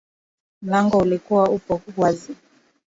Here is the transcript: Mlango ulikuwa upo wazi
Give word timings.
Mlango 0.61 0.97
ulikuwa 0.97 1.49
upo 1.49 1.81
wazi 1.97 2.35